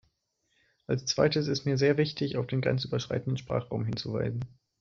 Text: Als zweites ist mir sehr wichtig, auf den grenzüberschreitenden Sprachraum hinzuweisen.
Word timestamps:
Als 0.87 1.05
zweites 1.05 1.47
ist 1.47 1.65
mir 1.65 1.77
sehr 1.77 1.95
wichtig, 1.97 2.35
auf 2.35 2.47
den 2.47 2.61
grenzüberschreitenden 2.61 3.37
Sprachraum 3.37 3.85
hinzuweisen. 3.85 4.41